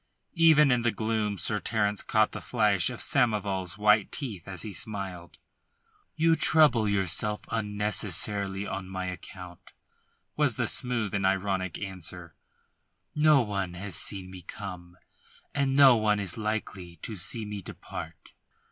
[0.33, 4.73] Even in the gloom Sir Terence caught the flash of Samoval's white teeth as he
[4.73, 5.37] smiled.
[6.15, 9.73] "You trouble yourself unnecessarily on my account,"
[10.35, 12.33] was the smoothly ironic answer.
[13.13, 14.97] "No one has seen me come,
[15.53, 18.31] and no one is likely to see me depart."